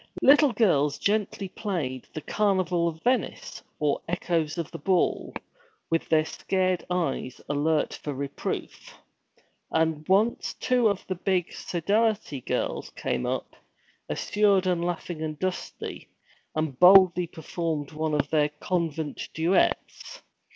[0.23, 5.31] Little girls gently played 'The Carnival of Venice' or 'Echoes of the Ball,'
[5.91, 8.97] with their scared eyes alert for reproof.
[9.69, 13.55] And once two of the 'big' Sodality girls came up,
[14.09, 16.09] assured and laughing and dusty,
[16.55, 20.23] and boldly performed one of their convent duets.